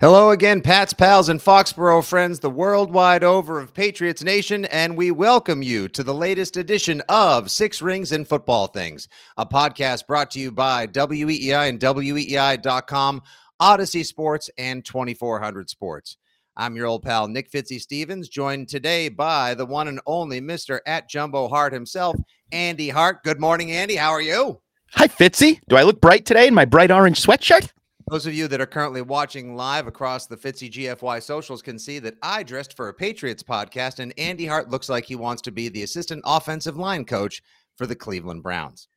[0.00, 5.10] Hello again, Pats, pals, and Foxborough friends, the worldwide over of Patriots Nation, and we
[5.10, 10.30] welcome you to the latest edition of Six Rings and Football Things, a podcast brought
[10.30, 13.20] to you by WEEI and WEEI.com,
[13.60, 16.16] Audacy Sports, and 2400 Sports.
[16.56, 20.78] I'm your old pal, Nick Fitzy Stevens, joined today by the one and only Mr.
[20.86, 22.16] at Jumbo Hart himself,
[22.52, 23.22] Andy Hart.
[23.22, 23.96] Good morning, Andy.
[23.96, 24.62] How are you?
[24.92, 25.60] Hi, Fitzy.
[25.68, 27.68] Do I look bright today in my bright orange sweatshirt?
[28.10, 32.00] Those of you that are currently watching live across the Fitzy GFY socials can see
[32.00, 35.52] that I dressed for a Patriots podcast, and Andy Hart looks like he wants to
[35.52, 37.40] be the assistant offensive line coach
[37.78, 38.88] for the Cleveland Browns.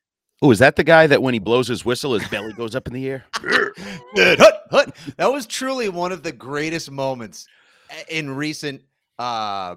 [0.42, 2.88] Oh, is that the guy that when he blows his whistle, his belly goes up
[2.88, 3.24] in the air?
[5.16, 7.46] That was truly one of the greatest moments
[8.08, 8.82] in recent.
[9.16, 9.76] Uh,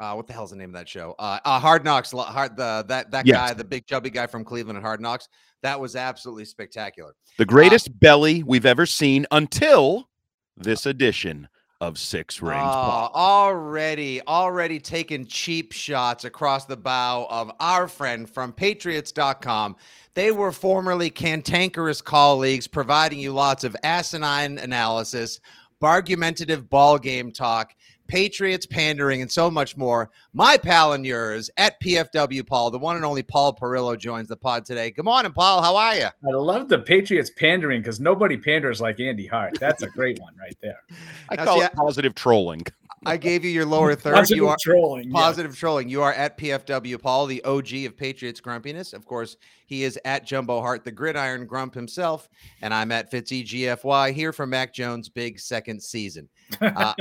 [0.00, 1.14] uh, what the hell's the name of that show?
[1.18, 2.10] Uh, uh Hard Knocks.
[2.12, 3.36] Hard the that that yes.
[3.36, 5.28] guy, the big chubby guy from Cleveland at Hard Knocks.
[5.62, 7.14] That was absolutely spectacular.
[7.38, 10.08] The greatest uh, belly we've ever seen until
[10.56, 11.48] this edition
[11.80, 12.62] of Six Rings.
[12.62, 19.76] Uh, already, already taking cheap shots across the bow of our friend from Patriots.com.
[20.14, 25.40] They were formerly cantankerous colleagues, providing you lots of asinine analysis,
[25.82, 27.74] argumentative ball game talk,
[28.10, 30.10] Patriots pandering, and so much more.
[30.32, 34.36] My pal and yours at PFW Paul, the one and only Paul Perillo joins the
[34.36, 34.90] pod today.
[34.90, 35.62] Good morning, Paul.
[35.62, 36.06] How are you?
[36.06, 39.60] I love the Patriots pandering because nobody panders like Andy Hart.
[39.60, 40.82] That's a great one right there.
[41.28, 42.64] I now, call see, it positive trolling.
[43.06, 44.14] I gave you your lower third.
[44.14, 45.10] Positive you are trolling.
[45.10, 45.58] Positive yeah.
[45.58, 45.88] trolling.
[45.88, 48.92] You are at PFW Paul, the OG of Patriots grumpiness.
[48.92, 52.28] Of course, he is at Jumbo Hart, the gridiron grump himself,
[52.60, 56.28] and I'm at Fitzy GFY here for Mac Jones' big second season.
[56.60, 56.92] Uh,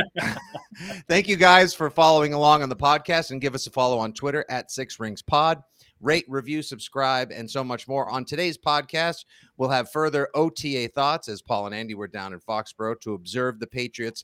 [1.10, 4.14] thank you guys for following along on the podcast, and give us a follow on
[4.14, 5.62] Twitter at Six Rings Pod.
[6.02, 8.10] Rate, review, subscribe, and so much more.
[8.10, 9.26] On today's podcast,
[9.58, 13.60] we'll have further OTA thoughts as Paul and Andy were down in Foxborough to observe
[13.60, 14.24] the Patriots'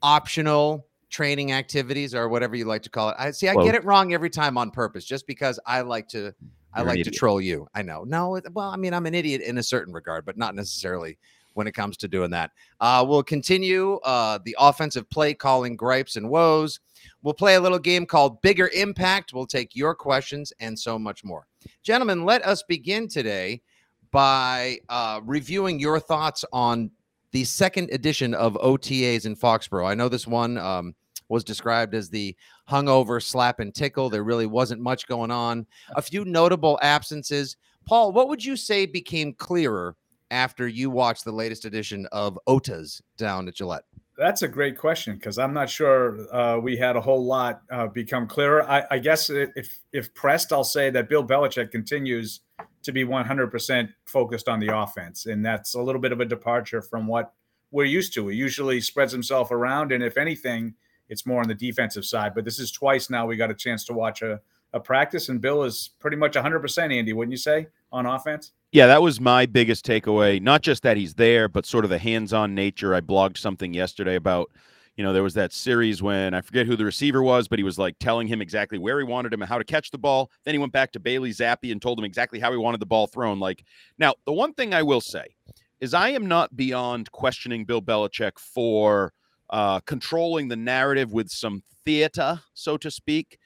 [0.00, 3.16] optional training activities or whatever you like to call it.
[3.18, 6.34] I see I get it wrong every time on purpose just because I like to
[6.72, 7.66] I like to troll you.
[7.74, 8.04] I know.
[8.04, 11.18] No, well, I mean, I'm an idiot in a certain regard, but not necessarily
[11.54, 12.52] when it comes to doing that.
[12.80, 16.78] Uh, we'll continue uh, the offensive play calling gripes and woes.
[17.22, 19.32] We'll play a little game called Bigger Impact.
[19.32, 21.46] We'll take your questions and so much more.
[21.82, 23.60] Gentlemen, let us begin today
[24.12, 26.90] by uh, reviewing your thoughts on
[27.32, 29.88] the second edition of OTAs in Foxborough.
[29.88, 30.94] I know this one um,
[31.28, 32.36] was described as the
[32.68, 34.08] hungover slap and tickle.
[34.08, 35.66] There really wasn't much going on.
[35.94, 37.56] A few notable absences.
[37.86, 39.96] Paul, what would you say became clearer
[40.30, 43.84] after you watched the latest edition of OTAs down at Gillette?
[44.16, 47.86] That's a great question because I'm not sure uh, we had a whole lot uh,
[47.86, 48.68] become clearer.
[48.68, 52.40] I, I, guess if if pressed, I'll say that Bill Belichick continues
[52.82, 56.82] to be 100% focused on the offense, and that's a little bit of a departure
[56.82, 57.32] from what
[57.70, 58.26] we're used to.
[58.26, 60.74] He usually spreads himself around, and if anything,
[61.08, 62.34] it's more on the defensive side.
[62.34, 64.40] But this is twice now we got a chance to watch a,
[64.72, 68.52] a practice, and Bill is pretty much 100%, Andy, wouldn't you say, on offense?
[68.70, 70.42] Yeah, that was my biggest takeaway.
[70.42, 72.94] Not just that he's there, but sort of the hands on nature.
[72.94, 74.50] I blogged something yesterday about,
[74.94, 77.62] you know, there was that series when I forget who the receiver was, but he
[77.62, 80.30] was like telling him exactly where he wanted him and how to catch the ball.
[80.44, 82.86] Then he went back to Bailey Zappe and told him exactly how he wanted the
[82.86, 83.40] ball thrown.
[83.40, 83.64] Like,
[83.98, 85.24] now, the one thing I will say
[85.80, 89.14] is I am not beyond questioning Bill Belichick for
[89.50, 93.38] uh, controlling the narrative with some theater, so to speak.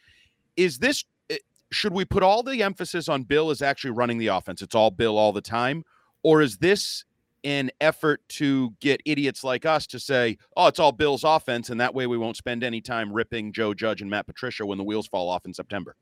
[0.56, 1.38] Is this, eh,
[1.70, 4.62] should we put all the emphasis on Bill as actually running the offense?
[4.62, 5.84] It's all Bill all the time.
[6.22, 7.04] Or is this
[7.44, 11.80] an effort to get idiots like us to say, oh, it's all Bill's offense, and
[11.80, 14.84] that way we won't spend any time ripping Joe Judge and Matt Patricia when the
[14.84, 15.96] wheels fall off in September?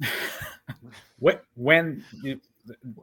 [1.56, 2.04] when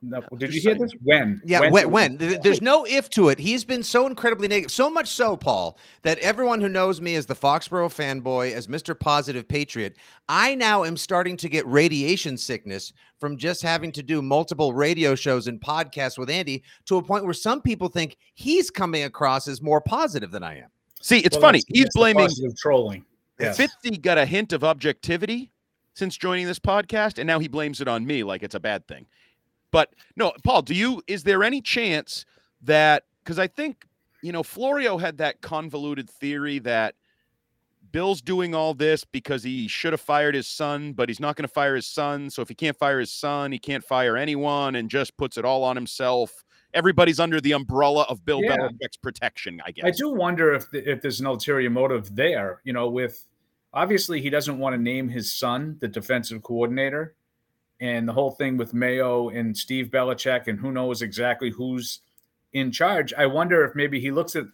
[0.02, 0.92] no, did you hear this?
[1.04, 1.42] When?
[1.46, 3.40] Yeah, When when, did- when, There's no if to it.
[3.40, 7.26] He's been so incredibly negative, so much so, Paul, that everyone who knows me as
[7.26, 8.98] the Foxborough fanboy, as Mr.
[9.00, 9.98] Positive Patriot,
[10.30, 15.16] I now am starting to get radiation sickness from just having to do multiple radio
[15.16, 19.48] shows and podcasts with Andy to a point where some people think he's coming across
[19.48, 20.70] as more positive than I am.
[21.02, 21.60] See, it's Well, funny.
[21.60, 23.06] that's- He's that's blaming positive trolling.
[23.40, 23.58] Yes.
[23.58, 25.52] Fitzy got a hint of objectivity
[25.94, 28.88] since joining this podcast, and now he blames it on me like it's a bad
[28.88, 29.06] thing.
[29.78, 32.26] But no, Paul, do you is there any chance
[32.64, 33.86] that because I think
[34.24, 36.96] you know Florio had that convoluted theory that
[37.92, 41.48] Bill's doing all this because he should have fired his son, but he's not going
[41.48, 42.32] to fire his son.
[42.32, 45.46] So if he can't fire his son, he can't fire anyone and just puts it
[45.46, 46.44] all on himself.
[46.74, 48.58] Everybody's under the umbrella of Bill Yeah.
[48.58, 49.86] Belichick's protection, I guess.
[49.86, 52.62] I do wonder if the, if there's an ulterior motive there.
[52.64, 53.28] You know, with
[53.76, 57.14] obviously he doesn't want to name his son the defensive coordinator,
[57.80, 62.00] and the whole thing with Mayo and Steve Belichick and who knows exactly who's
[62.54, 63.14] in charge.
[63.14, 64.46] I wonder if maybe he looks at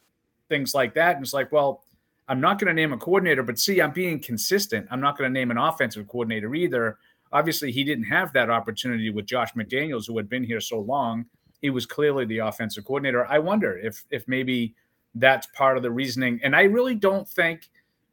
[0.50, 1.84] things like that and it's like, well,
[2.28, 4.88] I'm not going to name a coordinator, but see, I'm being consistent.
[4.92, 6.98] I'm not going to name an offensive coordinator either.
[7.32, 11.26] Obviously, he didn't have that opportunity with Josh McDaniels, who had been here so long.
[11.62, 13.26] He was clearly the offensive coordinator.
[13.26, 14.76] I wonder if if maybe
[15.16, 16.40] that's part of the reasoning.
[16.44, 17.70] And I really don't think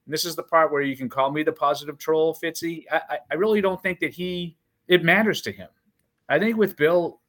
[0.06, 2.84] this is the part where you can call me the positive troll, Fitzy.
[2.90, 4.56] I, I, I really don't think that he
[4.90, 5.68] it matters to him.
[6.28, 7.20] I think with Bill,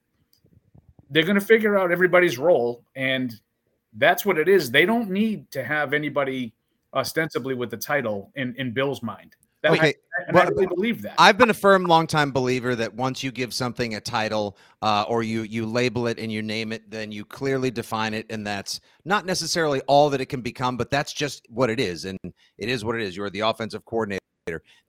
[1.10, 3.40] they're going to figure out everybody's role, and
[3.94, 4.72] that's what it is.
[4.72, 6.54] They don't need to have anybody
[6.94, 9.36] ostensibly with the title in in Bill's mind.
[9.62, 9.94] That, Okay,
[10.28, 11.14] I well, really believe that.
[11.20, 15.22] I've been a firm, longtime believer that once you give something a title uh, or
[15.22, 18.82] you you label it and you name it, then you clearly define it, and that's
[19.06, 22.18] not necessarily all that it can become, but that's just what it is, and
[22.58, 23.16] it is what it is.
[23.16, 24.20] You're the offensive coordinator.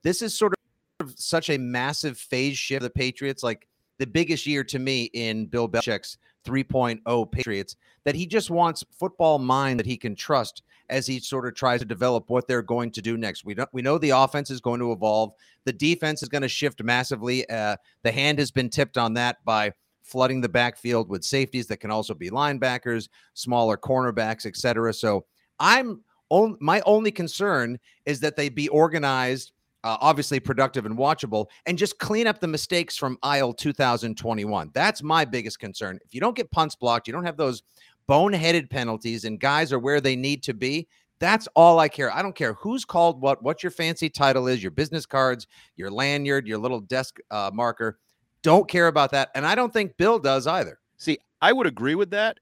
[0.02, 0.54] This is sort
[1.02, 3.68] of such a massive phase shift of the Patriots, like
[3.98, 9.38] the biggest year to me in Bill Belichick's 3.0 Patriots, that he just wants football
[9.38, 12.90] mind that he can trust as he sort of tries to develop what they're going
[12.90, 13.44] to do next.
[13.44, 15.32] We we know the offense is going to evolve.
[15.64, 17.48] The defense is going to shift massively.
[17.48, 19.72] Uh, the hand has been tipped on that by
[20.02, 24.92] flooding the backfield with safeties that can also be linebackers, smaller cornerbacks, etc.
[24.92, 25.24] So
[25.58, 29.52] I'm on, my only concern is that they be organized,
[29.84, 34.70] uh, obviously productive and watchable, and just clean up the mistakes from aisle 2021.
[34.74, 35.98] That's my biggest concern.
[36.04, 37.62] If you don't get punts blocked, you don't have those
[38.08, 40.88] boneheaded penalties, and guys are where they need to be.
[41.18, 42.12] That's all I care.
[42.12, 45.46] I don't care who's called what, what your fancy title is, your business cards,
[45.76, 47.98] your lanyard, your little desk uh, marker.
[48.42, 49.30] Don't care about that.
[49.36, 50.80] And I don't think Bill does either.
[50.96, 52.38] See, I would agree with that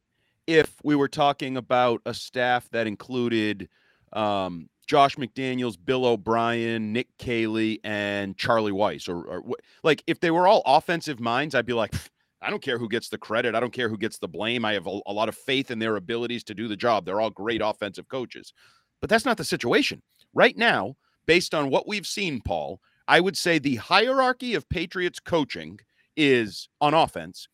[0.47, 3.69] if we were talking about a staff that included
[4.15, 9.43] um, Josh McDaniels, Bill O'Brien, Nick Caley, and Charlie Weis, or, or
[9.85, 11.95] like if they were all offensive minds, I'd be like,
[12.43, 14.65] I don't care who gets the credit, I don't care who gets the blame.
[14.65, 17.05] I have a, a lot of faith in their abilities to do the job.
[17.05, 18.53] They're all great offensive coaches,
[19.01, 20.03] but that's not the situation
[20.35, 20.97] right now.
[21.27, 25.79] Based on what we've seen, Paul, I would say the hierarchy of Patriots coaching
[26.17, 27.47] is on offense.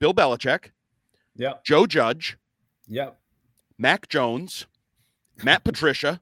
[0.00, 0.70] Bill Belichick,
[1.36, 1.62] Yep.
[1.64, 2.36] Joe Judge,
[2.88, 3.18] Yep.
[3.78, 4.66] Mac Jones,
[5.44, 6.20] Matt Patricia,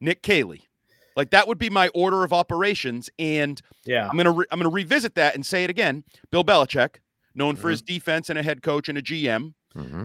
[0.00, 0.62] Nick Caley.
[1.16, 3.10] Like that would be my order of operations.
[3.18, 4.08] And Yeah.
[4.08, 6.04] I'm gonna re- I'm gonna revisit that and say it again.
[6.30, 6.96] Bill Belichick,
[7.34, 9.54] known for his defense and a head coach and a GM.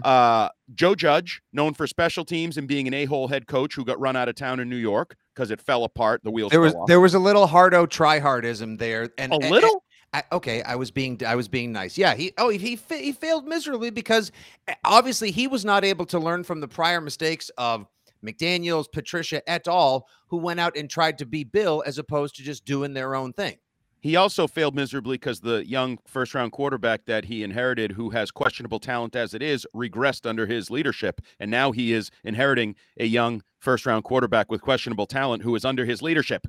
[0.03, 3.99] Uh, Joe Judge, known for special teams and being an a-hole head coach who got
[3.99, 6.21] run out of town in New York because it fell apart.
[6.23, 6.87] The wheels There was fell off.
[6.87, 9.83] there was a little hardo tryhardism there, and a and- little.
[10.13, 11.97] I, okay, I was being I was being nice.
[11.97, 14.31] Yeah, he oh he he, fa- he failed miserably because
[14.67, 17.85] eh, obviously he was not able to learn from the prior mistakes of
[18.23, 22.43] McDaniels, Patricia et al., who went out and tried to be Bill as opposed to
[22.43, 23.57] just doing their own thing.
[24.05, 28.29] He also failed miserably because the young first round quarterback that he inherited, who has
[28.29, 31.21] questionable talent as it is, regressed under his leadership.
[31.39, 35.65] And now he is inheriting a young first round quarterback with questionable talent who is
[35.65, 36.45] under his leadership.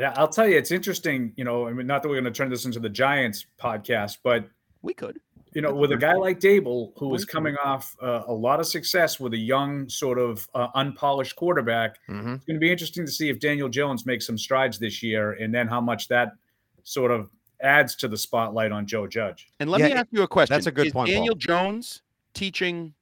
[0.00, 0.14] Yeah.
[0.16, 1.32] I'll tell you, it's interesting.
[1.36, 4.18] You know, I mean, not that we're going to turn this into the Giants podcast,
[4.24, 4.48] but
[4.82, 5.20] We could.
[5.52, 8.66] You know, with a guy like Daboll, who was coming off uh, a lot of
[8.66, 12.34] success with a young, sort of uh, unpolished quarterback, Mm-hmm.
[12.34, 15.32] it's going to be interesting to see if Daniel Jones makes some strides this year,
[15.32, 16.32] and then how much that
[16.84, 17.28] sort of
[17.62, 19.48] adds to the spotlight on Joe Judge.
[19.58, 20.54] And let Yeah, me ask you a question.
[20.54, 21.16] that's a good is point, Paul.
[21.16, 22.02] Daniel Jones
[22.32, 22.94] teaching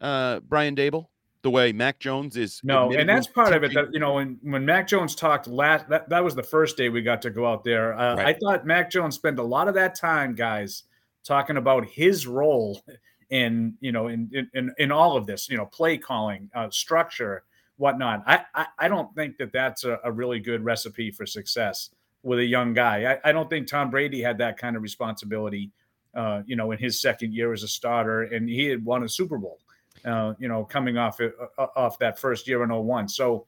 [0.00, 1.06] uh, Brian Daboll
[1.42, 2.60] the way Mac Jones is?
[2.64, 3.74] No, and that's part of it.
[3.74, 6.88] That you know, when when Mac Jones talked last, that, that was the first day
[6.88, 7.98] we got to go out there.
[7.98, 8.26] Uh, Right.
[8.34, 10.84] I thought Mac Jones spent a lot of that time, guys,
[11.24, 12.82] talking about his role
[13.30, 15.48] in you know in in in, all of this.
[15.48, 17.44] You know, play calling, uh, structure,
[17.76, 18.22] whatnot.
[18.26, 21.90] I, I I don't think that that's a, a really good recipe for success
[22.22, 23.12] with a young guy.
[23.12, 25.72] I, I don't think Tom Brady had that kind of responsibility
[26.14, 29.08] uh, you know, in his second year as a starter, and he had won a
[29.08, 29.58] Super Bowl,
[30.04, 33.08] uh, you know, coming off uh off that first year in 01.
[33.08, 33.46] So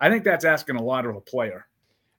[0.00, 1.66] I think that's asking a lot of a player.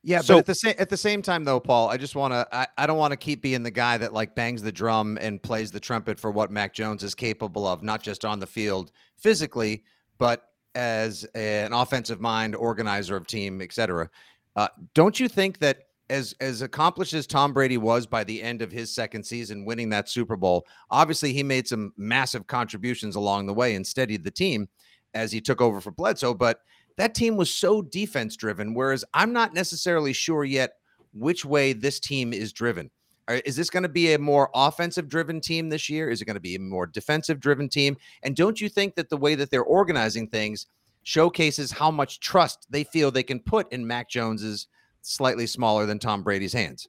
[0.07, 2.31] Yeah, so, but at the same at the same time though, Paul, I just want
[2.31, 5.17] to I, I don't want to keep being the guy that like bangs the drum
[5.19, 8.45] and plays the trumpet for what Mac Jones is capable of, not just on the
[8.45, 9.83] field physically,
[10.19, 10.43] but
[10.75, 14.07] as a, an offensive mind, organizer of team, etc.
[14.55, 15.79] Uh, don't you think that
[16.11, 19.89] as as accomplished as Tom Brady was by the end of his second season, winning
[19.89, 24.29] that Super Bowl, obviously he made some massive contributions along the way and steadied the
[24.29, 24.69] team
[25.15, 26.59] as he took over for Bledsoe, but
[26.97, 28.73] that team was so defense driven.
[28.73, 30.73] Whereas I'm not necessarily sure yet
[31.13, 32.89] which way this team is driven.
[33.27, 36.09] Is this going to be a more offensive driven team this year?
[36.09, 37.97] Is it going to be a more defensive driven team?
[38.21, 40.67] And don't you think that the way that they're organizing things
[41.01, 44.67] showcases how much trust they feel they can put in Mac Jones's
[45.01, 46.87] slightly smaller than Tom Brady's hands?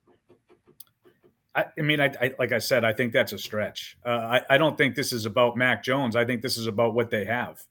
[1.55, 3.97] I, I mean, I, I, like I said, I think that's a stretch.
[4.05, 6.17] Uh, I, I don't think this is about Mac Jones.
[6.17, 7.63] I think this is about what they have.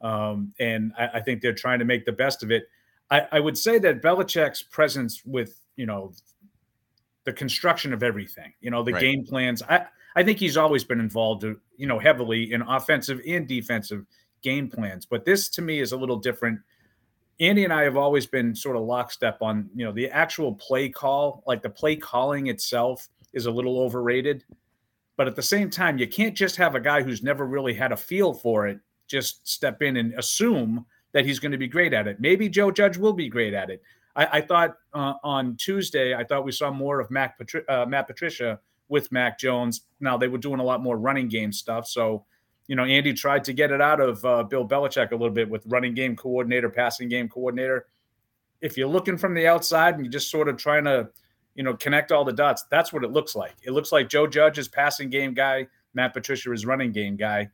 [0.00, 2.68] Um, and I, I, think they're trying to make the best of it.
[3.10, 6.12] I, I, would say that Belichick's presence with, you know,
[7.24, 9.00] the construction of everything, you know, the right.
[9.00, 9.62] game plans.
[9.62, 11.44] I, I think he's always been involved,
[11.76, 14.04] you know, heavily in offensive and defensive
[14.42, 15.06] game plans.
[15.06, 16.60] But this to me is a little different.
[17.40, 20.88] Andy and I have always been sort of lockstep on, you know, the actual play
[20.88, 24.44] call, like the play calling itself is a little overrated.
[25.16, 27.92] But at the same time, you can't just have a guy who's never really had
[27.92, 31.94] a feel for it just step in and assume that he's going to be great
[31.94, 32.20] at it.
[32.20, 33.82] Maybe Joe Judge will be great at it.
[34.14, 37.86] I, I thought uh, on Tuesday, I thought we saw more of Mac Patri- uh,
[37.86, 39.82] Matt Patricia with Mac Jones.
[40.00, 42.24] Now they were doing a lot more running game stuff, so
[42.66, 45.48] you know Andy tried to get it out of uh, Bill Belichick a little bit
[45.48, 47.86] with running game coordinator, passing game coordinator.
[48.60, 51.08] If you're looking from the outside and you're just sort of trying to,
[51.54, 53.54] you know, connect all the dots, that's what it looks like.
[53.62, 57.50] It looks like Joe Judge is passing game guy, Matt Patricia is running game guy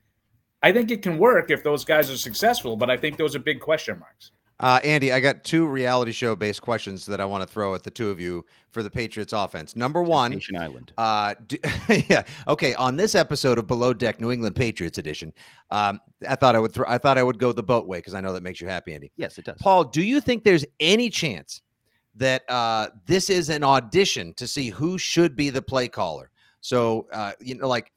[0.63, 3.41] I think it can work if those guys are successful, but I think those are
[3.41, 4.31] big question marks.
[4.61, 7.83] Uh, Andy, I got two reality show based questions that I want to throw at
[7.83, 9.75] the two of you for the Patriots offense.
[9.75, 10.93] Number one, Ancient Island.
[10.97, 11.57] Uh, do,
[12.09, 12.73] yeah, okay.
[12.75, 15.33] On this episode of Below Deck New England Patriots edition,
[15.73, 18.15] um, I thought I would throw, I thought I would go the boat way because
[18.15, 19.11] I know that makes you happy, Andy.
[19.17, 19.57] Yes, it does.
[19.59, 21.63] Paul, do you think there's any chance
[22.15, 26.31] that uh, this is an audition to see who should be the play caller?
[26.61, 27.91] So, uh, you know, like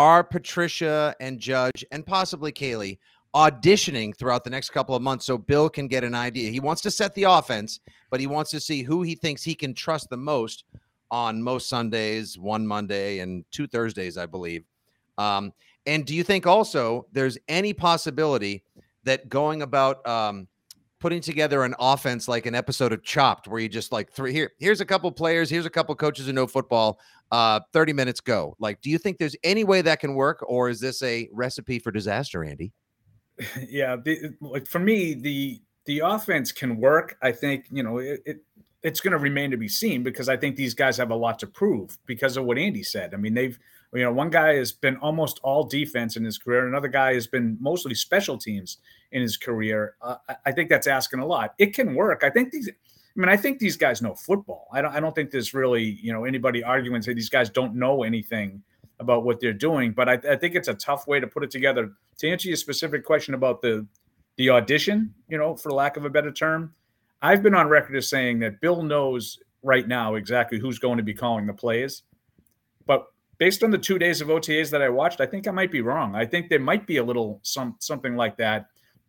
[0.00, 2.98] are Patricia and Judge and possibly Caley
[3.34, 6.50] auditioning throughout the next couple of months so Bill can get an idea?
[6.50, 9.54] He wants to set the offense, but he wants to see who he thinks he
[9.54, 10.64] can trust the most
[11.10, 14.64] on most Sundays, one Monday, and two Thursdays, I believe.
[15.18, 15.52] Um,
[15.84, 18.64] and do you think also there's any possibility
[19.04, 20.48] that going about um,
[21.00, 24.52] putting together an offense like an episode of Chopped, where you just like three here,
[24.58, 27.00] here's a couple players, here's a couple coaches who know football,
[27.32, 28.54] uh, 30 minutes go.
[28.58, 31.78] Like, do you think there's any way that can work, or is this a recipe
[31.78, 32.72] for disaster, Andy?
[33.68, 37.16] Yeah, the, like for me, the the offense can work.
[37.22, 38.44] I think you know it, it
[38.82, 41.38] it's going to remain to be seen because I think these guys have a lot
[41.40, 43.14] to prove because of what Andy said.
[43.14, 43.58] I mean, they've
[43.92, 47.26] you know one guy has been almost all defense in his career, another guy has
[47.26, 48.78] been mostly special teams
[49.12, 49.96] in his career.
[50.00, 51.54] Uh, I think that's asking a lot.
[51.58, 52.22] It can work.
[52.22, 52.68] I think these
[53.16, 54.68] I mean, I think these guys know football.
[54.72, 54.94] I don't.
[54.94, 58.62] I don't think there's really, you know, anybody arguing say these guys don't know anything
[59.00, 59.92] about what they're doing.
[59.92, 61.92] But I, I think it's a tough way to put it together.
[62.18, 63.86] To answer your specific question about the
[64.36, 66.72] the audition, you know, for lack of a better term,
[67.22, 71.02] I've been on record as saying that Bill knows right now exactly who's going to
[71.02, 72.02] be calling the plays.
[72.86, 73.06] But
[73.38, 75.82] based on the two days of OTAs that I watched, I think I might be
[75.82, 76.14] wrong.
[76.14, 78.66] I think there might be a little some something like that.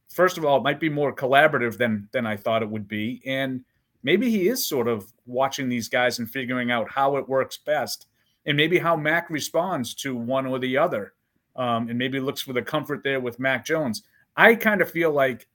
[0.10, 3.22] First of all, it might be more collaborative than than I thought it would be,
[3.26, 3.64] and
[4.04, 8.08] maybe he is sort of watching these guys and figuring out how it works best
[8.46, 11.14] and maybe how Mac responds to one or the other.
[11.56, 14.04] Um, and maybe looks for the comfort there with Mac Jones.
[14.38, 15.48] I kind of feel like,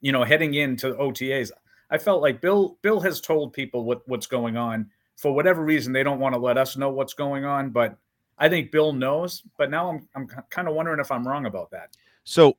[0.00, 1.50] you know, heading into OTAs,
[1.90, 4.90] I felt like Bill Bill has told people what what's going on.
[5.16, 7.98] For whatever reason, they don't want to let us know what's going on, but
[8.38, 9.42] I think Bill knows.
[9.56, 11.96] But now I'm I'm kind of wondering if I'm wrong about that.
[12.24, 12.56] So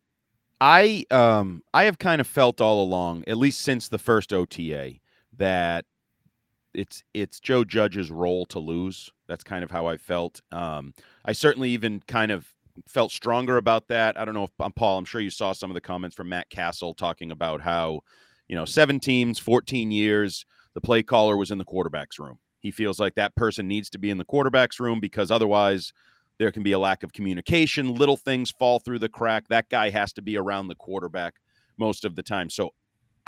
[0.60, 4.96] I um I have kind of felt all along, at least since the first OTA,
[5.38, 5.86] that
[6.74, 9.12] it's it's Joe Judge's role to lose.
[9.28, 10.42] That's kind of how I felt.
[10.52, 10.94] Um,
[11.24, 12.48] I certainly even kind of
[12.88, 14.20] felt stronger about that.
[14.20, 14.98] I don't know if I'm um, Paul.
[14.98, 18.02] I'm sure you saw some of the comments from Matt Cassel talking about how,
[18.48, 22.40] you know, seven teams, 14 years, the play caller was in the quarterback's room.
[22.60, 25.94] He feels like that person needs to be in the quarterback's room because otherwise
[26.38, 27.96] there can be a lack of communication.
[27.96, 29.48] Little things fall through the crack.
[29.50, 31.36] That guy has to be around the quarterback
[31.78, 32.50] most of the time.
[32.50, 32.72] So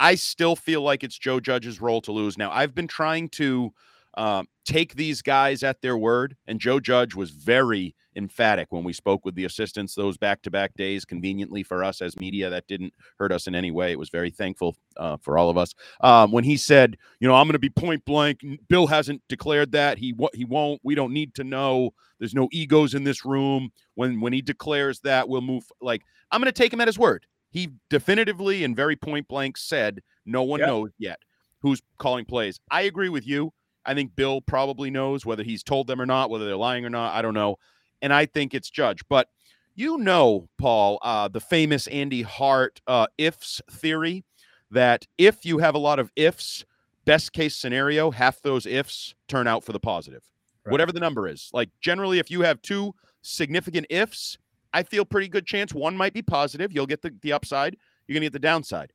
[0.00, 2.36] I still feel like it's Joe Judge's role to lose.
[2.36, 3.72] Now, I've been trying to
[4.14, 6.36] Um, take these guys at their word.
[6.46, 10.50] And Joe Judge was very emphatic when we spoke with the assistants those back to
[10.50, 11.04] back days.
[11.04, 13.92] Conveniently for us as media, that didn't hurt us in any way.
[13.92, 15.74] It was very thankful uh, for all of us.
[16.00, 18.40] Um, when he said, you know, I'm going to be point blank.
[18.68, 20.80] Bill hasn't declared that he what he won't.
[20.84, 21.94] We don't need to know.
[22.18, 23.72] There's no egos in this room.
[23.94, 25.64] When when he declares that, we'll move.
[25.80, 27.26] Like I'm going to take him at his word.
[27.50, 30.68] He definitively and very point blank said, no one yep.
[30.68, 31.18] knows yet
[31.60, 32.58] who's calling plays.
[32.70, 33.52] I agree with you.
[33.84, 36.90] I think Bill probably knows whether he's told them or not, whether they're lying or
[36.90, 37.14] not.
[37.14, 37.56] I don't know.
[38.00, 39.00] And I think it's Judge.
[39.08, 39.28] But
[39.74, 44.24] you know, Paul, uh, the famous Andy Hart uh, ifs theory
[44.70, 46.64] that if you have a lot of ifs,
[47.04, 50.22] best case scenario, half those ifs turn out for the positive,
[50.64, 50.72] right.
[50.72, 51.50] whatever the number is.
[51.52, 54.38] Like generally, if you have two significant ifs,
[54.74, 56.72] I feel pretty good chance one might be positive.
[56.72, 58.92] You'll get the, the upside, you're going to get the downside.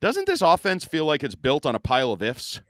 [0.00, 2.60] Doesn't this offense feel like it's built on a pile of ifs?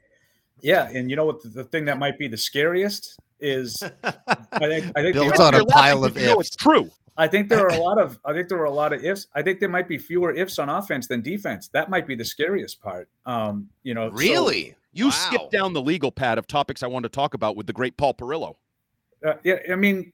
[0.61, 1.41] Yeah, and you know what?
[1.43, 4.11] The, the thing that might be the scariest is I
[4.59, 6.47] think I think built on a pile of ifs.
[6.47, 6.89] It's true.
[7.17, 9.27] I think there are a lot of I think there are a lot of ifs.
[9.35, 11.69] I think there might be fewer ifs on offense than defense.
[11.69, 13.09] That might be the scariest part.
[13.25, 14.69] Um, you know, really.
[14.69, 15.11] So, you wow.
[15.11, 17.95] skipped down the legal pad of topics I wanted to talk about with the great
[17.95, 18.55] Paul Perillo.
[19.25, 20.11] Uh, yeah, I mean,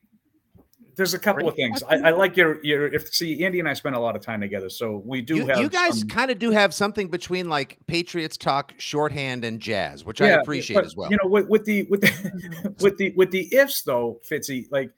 [0.98, 1.84] there's a couple of things.
[1.84, 4.42] I, I, like your your if see Andy and I spend a lot of time
[4.42, 5.60] together, so we do you, have.
[5.60, 10.04] You guys um, kind of do have something between like Patriots talk, shorthand, and jazz,
[10.04, 11.12] which yeah, I appreciate but, as well.
[11.12, 14.92] You know, with, with the with the with the with the ifs though, Fitzy, like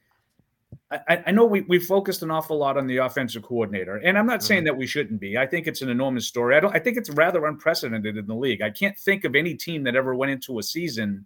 [0.89, 4.25] I, I know we we focused an awful lot on the offensive coordinator, and I'm
[4.25, 4.68] not saying mm-hmm.
[4.68, 5.38] that we shouldn't be.
[5.38, 6.56] I think it's an enormous story.
[6.56, 6.74] I don't.
[6.74, 8.62] I think it's rather unprecedented in the league.
[8.62, 11.25] I can't think of any team that ever went into a season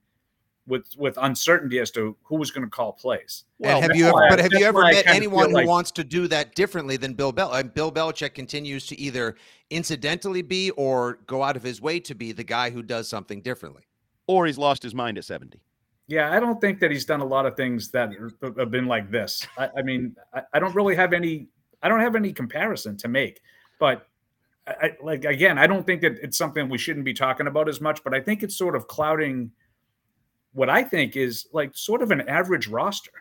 [0.67, 3.43] with with uncertainty as to who was going to call plays.
[3.60, 6.27] Well, have you ever, but have you ever met anyone who like, wants to do
[6.29, 7.51] that differently than Bill Bel?
[7.53, 9.36] And Bill Belichick continues to either
[9.70, 13.41] incidentally be or go out of his way to be the guy who does something
[13.41, 13.84] differently,
[14.27, 15.60] or he's lost his mind at seventy.
[16.08, 18.12] Yeah, I don't think that he's done a lot of things that
[18.58, 19.46] have been like this.
[19.58, 21.48] I, I mean, I, I, don't really have any.
[21.82, 23.41] I don't have any comparison to make,
[23.79, 24.08] but.
[24.65, 27.82] I, like again, I don't think that it's something we shouldn't be talking about as
[27.82, 29.51] much, but I think it's sort of clouding
[30.53, 33.12] what I think is like sort of an average roster.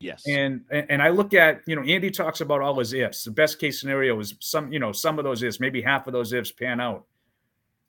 [0.00, 0.22] Yes.
[0.26, 3.24] And and I look at, you know, Andy talks about all his ifs.
[3.24, 6.12] The best case scenario is some, you know, some of those ifs, maybe half of
[6.12, 7.04] those ifs pan out.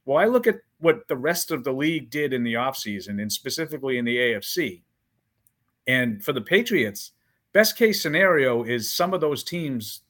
[0.05, 3.31] Well, I look at what the rest of the league did in the offseason and
[3.31, 4.81] specifically in the AFC.
[5.87, 7.11] And for the Patriots,
[7.51, 10.01] best case scenario is some of those teams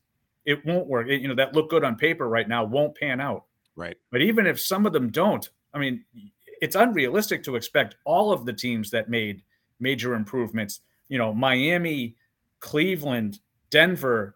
[0.46, 1.08] it won't work.
[1.08, 3.46] It, you know, that look good on paper right now won't pan out.
[3.76, 3.98] Right.
[4.12, 6.04] But even if some of them don't, I mean,
[6.62, 9.44] it's unrealistic to expect all of the teams that made
[9.80, 12.16] major improvements, you know, Miami,
[12.60, 14.36] Cleveland, Denver,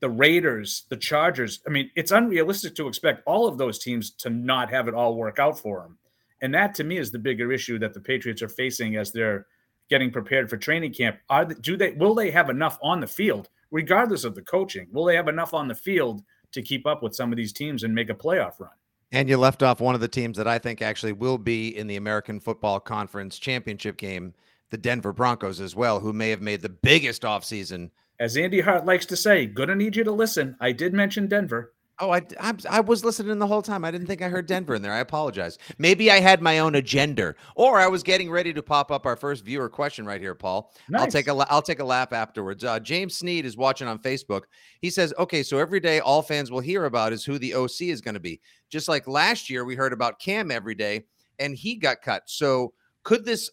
[0.00, 1.60] the Raiders, the Chargers.
[1.66, 5.16] I mean, it's unrealistic to expect all of those teams to not have it all
[5.16, 5.98] work out for them.
[6.42, 9.46] And that to me is the bigger issue that the Patriots are facing as they're
[9.88, 11.16] getting prepared for training camp.
[11.30, 14.88] Are the, do they will they have enough on the field regardless of the coaching?
[14.92, 17.84] Will they have enough on the field to keep up with some of these teams
[17.84, 18.70] and make a playoff run?
[19.12, 21.86] And you left off one of the teams that I think actually will be in
[21.86, 24.34] the American Football Conference championship game,
[24.70, 27.90] the Denver Broncos as well, who may have made the biggest offseason.
[28.18, 30.56] As Andy Hart likes to say, gonna need you to listen.
[30.60, 31.72] I did mention Denver.
[31.98, 33.82] Oh, I, I, I was listening the whole time.
[33.82, 34.92] I didn't think I heard Denver in there.
[34.92, 35.56] I apologize.
[35.78, 39.16] Maybe I had my own agenda, or I was getting ready to pop up our
[39.16, 40.72] first viewer question right here, Paul.
[40.90, 41.00] Nice.
[41.00, 42.64] I'll take a I'll take a lap afterwards.
[42.64, 44.42] Uh, James Sneed is watching on Facebook.
[44.82, 47.82] He says, "Okay, so every day all fans will hear about is who the OC
[47.82, 48.40] is going to be.
[48.68, 51.06] Just like last year, we heard about Cam every day,
[51.38, 52.24] and he got cut.
[52.26, 53.50] So could this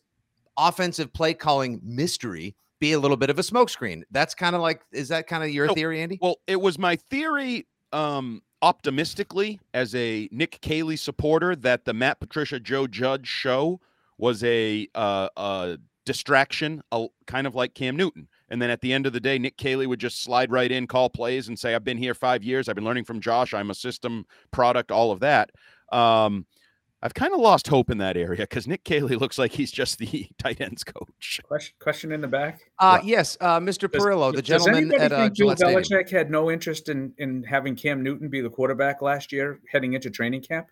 [0.58, 4.02] offensive play calling mystery?" Be a little bit of a smokescreen.
[4.12, 6.20] That's kind of like, is that kind of your no, theory, Andy?
[6.22, 12.20] Well, it was my theory um optimistically as a Nick Caley supporter that the Matt
[12.20, 13.80] Patricia Joe Judge show
[14.18, 18.28] was a uh, a distraction, a, kind of like Cam Newton.
[18.50, 20.88] And then at the end of the day, Nick Caley would just slide right in,
[20.88, 22.70] call plays, and say, "I've been here five years.
[22.70, 23.54] I've been learning from Josh.
[23.54, 24.92] I'm a system product.
[24.92, 25.52] All of that."
[25.92, 26.46] Um,
[27.04, 29.98] I've kind of lost hope in that area because Nick Caley looks like he's just
[29.98, 31.42] the tight ends coach.
[31.44, 32.62] Question, question in the back.
[32.80, 33.18] Uh, yeah.
[33.18, 33.90] Yes, uh, Mr.
[33.90, 36.18] Perillo, the gentleman at uh, Bill Belichick Stadium.
[36.18, 40.10] had no interest in in having Cam Newton be the quarterback last year, heading into
[40.10, 40.68] training camp.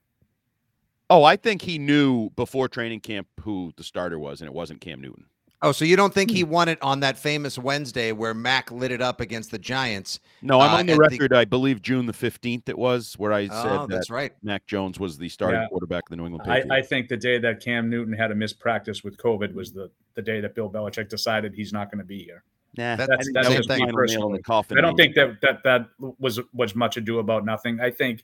[1.09, 4.79] Oh, I think he knew before training camp who the starter was, and it wasn't
[4.79, 5.25] Cam Newton.
[5.63, 6.49] Oh, so you don't think he hmm.
[6.49, 10.19] won it on that famous Wednesday where Mac lit it up against the Giants?
[10.41, 11.31] No, I'm uh, on the record.
[11.31, 11.37] The...
[11.37, 14.33] I believe June the 15th it was where I oh, said that that's right.
[14.41, 15.67] Mac Jones was the starting yeah.
[15.67, 16.71] quarterback of the New England Patriots.
[16.71, 19.71] I, I, think the day that Cam Newton had a missed practice with COVID was
[19.71, 22.43] the, the day that Bill Belichick decided he's not going to be here.
[22.77, 24.39] Nah, that's, that's just me personally.
[24.47, 27.81] I don't think that, that that was was much ado about nothing.
[27.81, 28.23] I think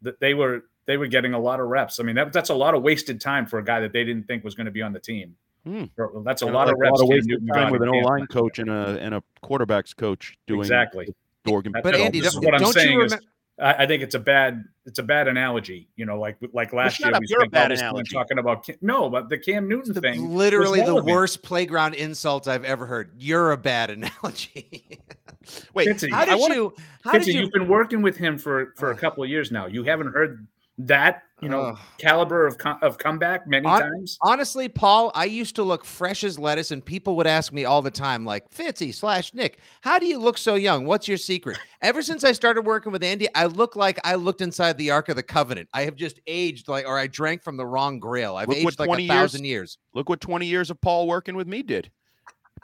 [0.00, 2.00] that they were they were getting a lot of reps.
[2.00, 4.26] I mean, that, that's a lot of wasted time for a guy that they didn't
[4.26, 5.36] think was going to be on the team.
[5.64, 5.84] Hmm.
[6.24, 6.92] That's a lot of reps.
[6.92, 10.36] lot of wasted time with an O line coach and a and a quarterbacks coach
[10.46, 11.14] doing exactly.
[11.46, 11.72] Oregon.
[11.82, 13.16] But Andy, this is what I'm saying is,
[13.60, 15.88] I, think it's a bad it's a bad analogy.
[15.96, 19.28] You know, like like last year we spent all this time talking about no, but
[19.28, 20.34] the Cam Newton thing.
[20.34, 23.12] literally the worst playground insult I've ever heard.
[23.16, 24.98] You're a bad analogy.
[25.74, 26.74] Wait, how did you?
[27.04, 27.40] How did you?
[27.40, 29.66] You've been working with him for for a couple of years now.
[29.66, 30.46] You haven't heard
[30.86, 31.78] that you know Ugh.
[31.98, 34.16] caliber of com- of comeback many Hon- times.
[34.22, 37.82] Honestly, Paul, I used to look fresh as lettuce, and people would ask me all
[37.82, 40.86] the time, like, Fitzy slash Nick, how do you look so young?
[40.86, 41.58] What's your secret?
[41.82, 45.08] Ever since I started working with Andy, I look like I looked inside the Ark
[45.08, 45.68] of the Covenant.
[45.74, 48.36] I have just aged like, or I drank from the wrong grail.
[48.36, 49.78] I've Look what aged like 20 a years- thousand years.
[49.94, 51.90] Look what 20 years of Paul working with me did.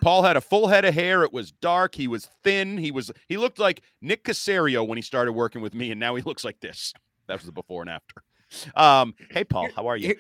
[0.00, 1.24] Paul had a full head of hair.
[1.24, 1.96] It was dark.
[1.96, 2.78] He was thin.
[2.78, 6.14] He was he looked like Nick Caserio when he started working with me, and now
[6.14, 6.94] he looks like this.
[7.28, 8.22] That was the before and after.
[8.74, 10.16] Um, hey Paul, how are you?